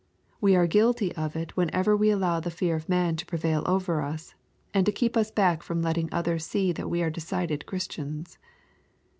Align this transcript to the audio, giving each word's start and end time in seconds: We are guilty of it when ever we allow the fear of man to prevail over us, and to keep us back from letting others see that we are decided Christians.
We 0.41 0.55
are 0.55 0.65
guilty 0.65 1.13
of 1.15 1.35
it 1.35 1.55
when 1.55 1.69
ever 1.75 1.95
we 1.95 2.09
allow 2.09 2.39
the 2.39 2.49
fear 2.49 2.75
of 2.75 2.89
man 2.89 3.17
to 3.17 3.25
prevail 3.27 3.61
over 3.67 4.01
us, 4.01 4.33
and 4.73 4.83
to 4.87 4.91
keep 4.91 5.15
us 5.15 5.29
back 5.29 5.61
from 5.61 5.83
letting 5.83 6.09
others 6.11 6.43
see 6.43 6.71
that 6.71 6.89
we 6.89 7.03
are 7.03 7.11
decided 7.11 7.67
Christians. 7.67 8.39